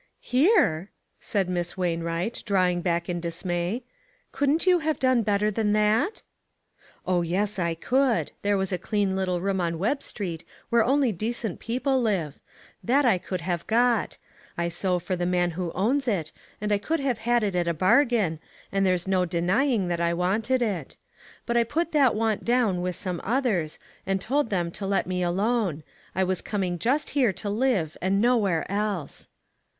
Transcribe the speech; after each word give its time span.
"Here!" 0.35 0.89
said 1.19 1.47
Miss 1.47 1.77
Wainwright, 1.77 2.41
drawing 2.47 2.81
back 2.81 3.07
in 3.07 3.19
dismay; 3.19 3.83
"couldn't 4.31 4.65
you 4.65 4.79
have 4.79 4.97
done 4.97 5.21
better 5.21 5.51
than 5.51 5.73
that?" 5.73 6.23
"Oh, 7.05 7.21
yes, 7.21 7.59
I 7.59 7.75
could. 7.75 8.31
There 8.41 8.57
was 8.57 8.71
a 8.73 8.79
clean 8.79 9.15
little 9.15 9.41
room 9.41 9.61
on 9.61 9.77
Webb 9.77 10.01
Street 10.01 10.43
where 10.71 10.83
only 10.83 11.11
de 11.11 11.31
cent 11.33 11.59
people 11.59 12.01
live; 12.01 12.39
that 12.83 13.05
I 13.05 13.19
could 13.19 13.41
have 13.41 13.67
got. 13.67 14.17
I 14.57 14.69
sew 14.69 14.97
for 14.97 15.15
the 15.15 15.27
man 15.27 15.51
who 15.51 15.71
owns 15.73 16.07
it, 16.07 16.31
and 16.59 16.71
I 16.71 16.79
could 16.79 16.99
have 16.99 17.19
had 17.19 17.43
it 17.43 17.55
at 17.55 17.67
a 17.67 17.71
bargain, 17.75 18.39
and 18.71 18.83
there's 18.83 19.07
no 19.07 19.23
denying 19.25 19.87
that 19.89 20.01
I 20.01 20.15
wanted 20.15 20.63
it. 20.63 20.95
But 21.45 21.57
I 21.57 21.63
put 21.63 21.91
that 21.91 22.15
want 22.15 22.43
down 22.43 22.81
with 22.81 22.95
some 22.95 23.21
others, 23.23 23.77
and 24.07 24.19
told 24.19 24.49
them 24.49 24.71
to 24.71 24.87
let 24.87 25.05
me 25.05 25.21
alone; 25.21 25.83
I 26.15 26.23
was 26.23 26.41
coming 26.41 26.79
just 26.79 27.09
here 27.11 27.31
to 27.33 27.51
live 27.51 27.95
and 28.01 28.19
nowhere 28.19 28.65
else." 28.67 29.27